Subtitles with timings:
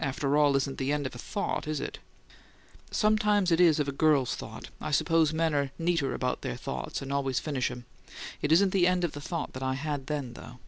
[0.00, 2.00] "'After all' isn't the end of a thought, is it?"
[2.90, 7.00] "Sometimes it is of a girl's thought; I suppose men are neater about their thoughts,
[7.00, 7.84] and always finish 'em.
[8.42, 10.58] It isn't the end of the thought I had then, though."